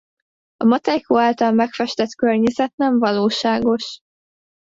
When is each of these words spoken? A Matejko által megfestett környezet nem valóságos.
A 0.57 0.63
Matejko 0.65 1.17
által 1.19 1.51
megfestett 1.51 2.09
környezet 2.15 2.73
nem 2.75 2.99
valóságos. 2.99 3.99